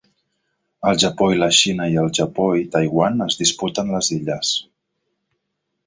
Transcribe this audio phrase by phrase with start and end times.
[0.91, 4.59] El Japó i la Xina i el Japó i Taiwan es disputen les illes.